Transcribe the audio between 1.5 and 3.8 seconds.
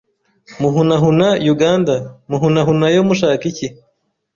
Uganda, muhunahunayo mushaka iki